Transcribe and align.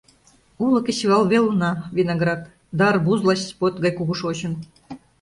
Уло 0.63 0.79
кечывалвел 0.85 1.45
уна— 1.51 1.71
виноград, 1.97 2.41
да 2.77 2.83
арбуз 2.91 3.19
лач 3.27 3.41
под 3.59 3.73
гай 3.83 3.93
кугу 3.97 4.13
шочын. 4.21 4.53